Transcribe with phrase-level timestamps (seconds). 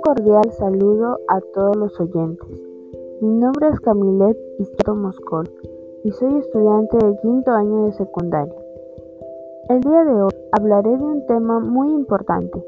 [0.00, 2.48] cordial saludo a todos los oyentes.
[3.20, 5.50] Mi nombre es Camilet Izquierdo Moscol
[6.04, 8.54] y soy estudiante de quinto año de secundaria.
[9.68, 12.64] El día de hoy hablaré de un tema muy importante,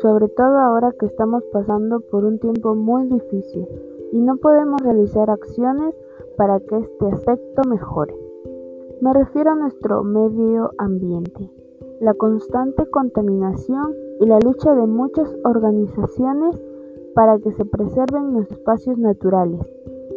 [0.00, 3.66] sobre todo ahora que estamos pasando por un tiempo muy difícil
[4.12, 5.98] y no podemos realizar acciones
[6.36, 8.14] para que este aspecto mejore.
[9.00, 11.50] Me refiero a nuestro medio ambiente,
[12.00, 16.60] la constante contaminación y la lucha de muchas organizaciones
[17.14, 19.60] para que se preserven los espacios naturales.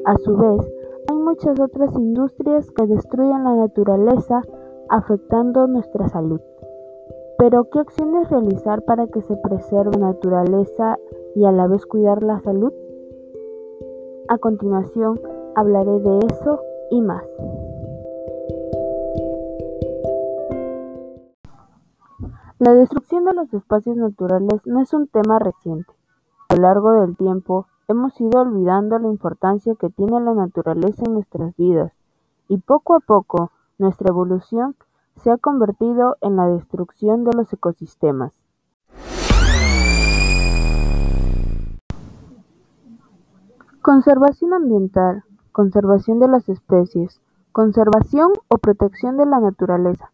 [0.06, 0.74] A su vez,
[1.10, 4.42] hay muchas otras industrias que destruyen la naturaleza
[4.90, 6.40] afectando nuestra salud.
[7.38, 10.98] Pero, ¿qué acciones realizar para que se preserve la naturaleza
[11.36, 12.72] y a la vez cuidar la salud?
[14.30, 15.20] A continuación,
[15.56, 17.26] hablaré de eso y más.
[22.64, 25.94] La destrucción de los espacios naturales no es un tema reciente.
[26.48, 31.16] A lo largo del tiempo hemos ido olvidando la importancia que tiene la naturaleza en
[31.16, 31.92] nuestras vidas
[32.48, 34.78] y poco a poco nuestra evolución
[35.18, 38.32] se ha convertido en la destrucción de los ecosistemas.
[43.82, 47.20] Conservación ambiental, conservación de las especies,
[47.52, 50.13] conservación o protección de la naturaleza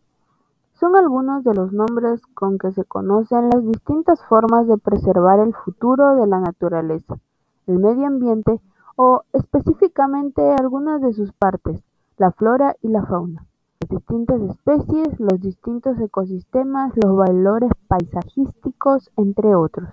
[0.80, 5.53] son algunos de los nombres con que se conocen las distintas formas de preservar el
[5.53, 7.19] futuro de la naturaleza,
[7.67, 8.61] el medio ambiente
[8.95, 11.83] o específicamente algunas de sus partes,
[12.17, 13.45] la flora y la fauna,
[13.81, 19.89] las distintas especies, los distintos ecosistemas, los valores paisajísticos, entre otros.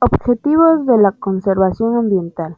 [0.00, 2.56] Objetivos de la conservación ambiental.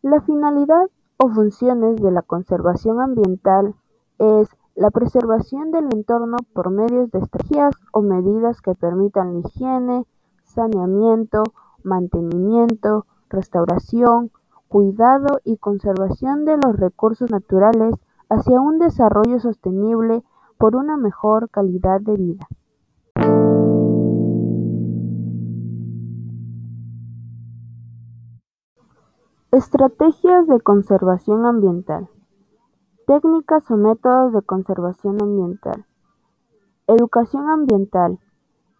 [0.00, 3.74] La finalidad o funciones de la conservación ambiental
[4.18, 10.06] es la preservación del entorno por medio de estrategias o medidas que permitan la higiene,
[10.44, 11.44] saneamiento,
[11.82, 14.30] mantenimiento, restauración,
[14.68, 17.94] cuidado y conservación de los recursos naturales
[18.28, 20.24] hacia un desarrollo sostenible
[20.58, 22.48] por una mejor calidad de vida.
[29.56, 32.08] Estrategias de conservación ambiental.
[33.06, 35.86] Técnicas o métodos de conservación ambiental.
[36.88, 38.18] Educación ambiental.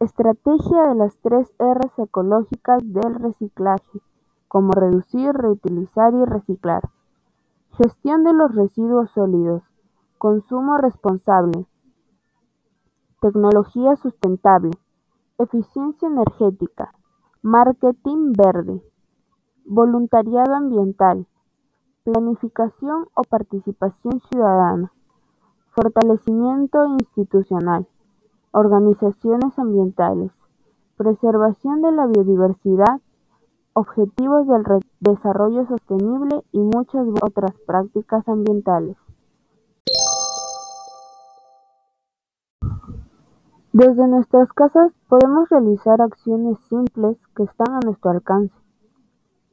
[0.00, 4.00] Estrategia de las tres Rs ecológicas del reciclaje,
[4.48, 6.82] como reducir, reutilizar y reciclar.
[7.78, 9.62] Gestión de los residuos sólidos.
[10.18, 11.66] Consumo responsable.
[13.20, 14.72] Tecnología sustentable.
[15.38, 16.92] Eficiencia energética.
[17.42, 18.82] Marketing verde.
[19.66, 21.26] Voluntariado ambiental,
[22.04, 24.92] planificación o participación ciudadana,
[25.70, 27.86] fortalecimiento institucional,
[28.52, 30.32] organizaciones ambientales,
[30.98, 33.00] preservación de la biodiversidad,
[33.72, 34.64] objetivos del
[35.00, 38.98] desarrollo sostenible y muchas otras prácticas ambientales.
[43.72, 48.63] Desde nuestras casas podemos realizar acciones simples que están a nuestro alcance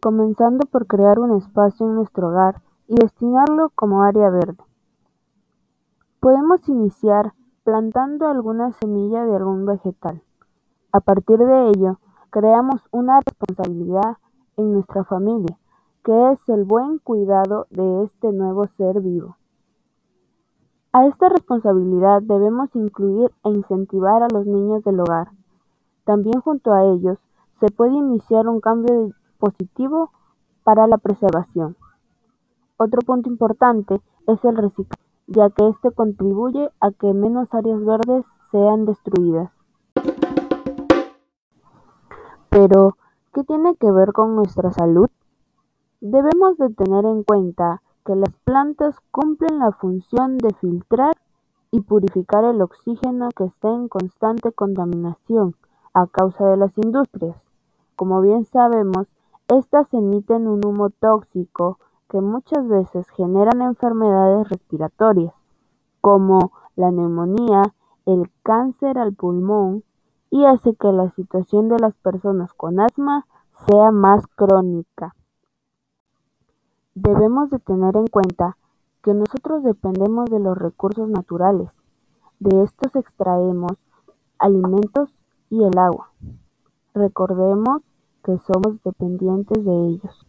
[0.02, 4.64] comenzando por crear un espacio en nuestro hogar y destinarlo como área verde.
[6.20, 10.22] Podemos iniciar plantando alguna semilla de algún vegetal.
[10.92, 12.00] A partir de ello,
[12.32, 14.18] creamos una responsabilidad
[14.58, 15.58] en nuestra familia,
[16.04, 19.38] que es el buen cuidado de este nuevo ser vivo.
[20.94, 25.30] A esta responsabilidad debemos incluir e incentivar a los niños del hogar.
[26.04, 27.20] También junto a ellos
[27.60, 30.12] se puede iniciar un cambio de positivo
[30.64, 31.76] para la preservación.
[32.78, 38.26] Otro punto importante es el reciclaje, ya que este contribuye a que menos áreas verdes
[38.52, 39.52] sean destruidas.
[42.50, 42.98] Pero,
[43.34, 45.10] ¿qué tiene que ver con nuestra salud?
[46.02, 51.16] Debemos de tener en cuenta que las plantas cumplen la función de filtrar
[51.72, 55.56] y purificar el oxígeno que está en constante contaminación
[55.94, 57.38] a causa de las industrias.
[57.96, 59.08] Como bien sabemos,
[59.58, 65.34] estas emiten un humo tóxico que muchas veces generan enfermedades respiratorias,
[66.00, 67.64] como la neumonía,
[68.06, 69.84] el cáncer al pulmón,
[70.30, 73.26] y hace que la situación de las personas con asma
[73.68, 75.16] sea más crónica.
[76.96, 78.58] Debemos de tener en cuenta
[79.04, 81.70] que nosotros dependemos de los recursos naturales.
[82.40, 83.74] De estos extraemos
[84.40, 85.14] alimentos
[85.50, 86.12] y el agua.
[86.94, 87.82] Recordemos
[88.24, 90.28] que somos dependientes de ellos.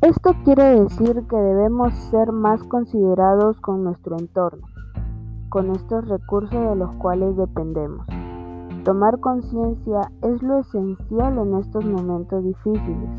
[0.00, 4.66] Esto quiere decir que debemos ser más considerados con nuestro entorno,
[5.48, 8.06] con estos recursos de los cuales dependemos.
[8.84, 13.10] Tomar conciencia es lo esencial en estos momentos difíciles.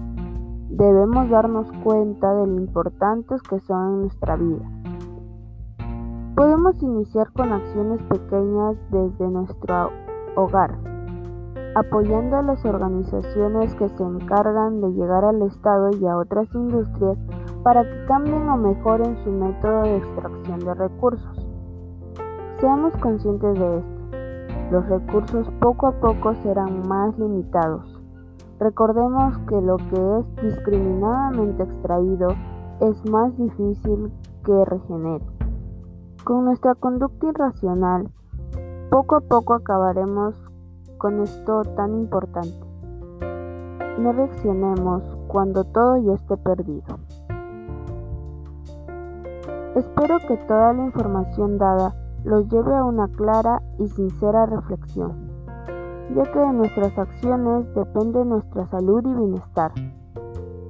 [0.70, 4.79] Debemos darnos cuenta de lo importantes que son en nuestra vida.
[6.36, 9.90] Podemos iniciar con acciones pequeñas desde nuestro
[10.36, 10.78] hogar,
[11.76, 17.18] apoyando a las organizaciones que se encargan de llegar al Estado y a otras industrias
[17.64, 21.48] para que cambien o mejoren su método de extracción de recursos.
[22.60, 24.00] Seamos conscientes de esto.
[24.72, 28.00] Los recursos poco a poco serán más limitados.
[28.60, 32.30] Recordemos que lo que es discriminadamente extraído
[32.82, 34.12] es más difícil
[34.46, 35.39] que regenere.
[36.24, 38.10] Con nuestra conducta irracional,
[38.92, 40.36] poco a poco acabaremos
[40.98, 42.68] con esto tan importante.
[43.98, 47.00] No reaccionemos cuando todo ya esté perdido.
[49.76, 51.96] Espero que toda la información dada
[52.26, 55.32] los lleve a una clara y sincera reflexión,
[56.16, 59.72] ya que de nuestras acciones depende nuestra salud y bienestar.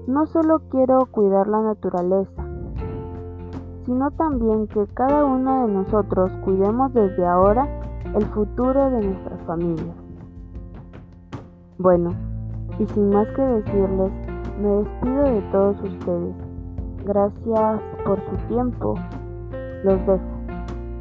[0.07, 2.49] No solo quiero cuidar la naturaleza,
[3.89, 7.68] sino también que cada uno de nosotros cuidemos desde ahora
[8.15, 9.95] el futuro de nuestras familias.
[11.80, 12.12] Bueno,
[12.77, 14.12] y sin más que decirles,
[14.62, 16.36] me despido de todos ustedes.
[17.03, 18.94] Gracias por su tiempo.
[19.83, 20.19] Los dejo.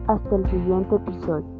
[0.07, 1.58] Hasta el siguiente episodio.